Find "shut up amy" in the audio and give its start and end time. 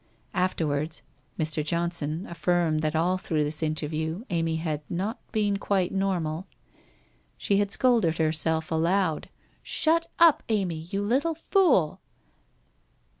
9.61-10.87